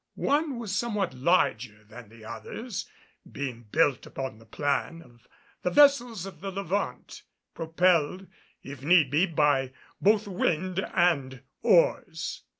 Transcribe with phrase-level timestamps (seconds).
[0.15, 2.89] One was somewhat larger than the others,
[3.31, 5.27] being built upon the plan of
[5.61, 7.21] the vessels of the Levant,
[7.53, 8.25] propelled,
[8.63, 12.41] if need be, by both wind and oars.